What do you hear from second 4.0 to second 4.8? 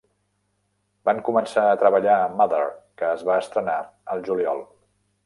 al juliol.